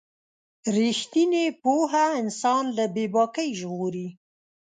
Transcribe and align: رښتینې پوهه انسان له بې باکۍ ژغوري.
رښتینې 0.75 1.45
پوهه 1.63 2.05
انسان 2.21 2.63
له 2.77 2.85
بې 2.93 3.05
باکۍ 3.15 3.49
ژغوري. 3.59 4.07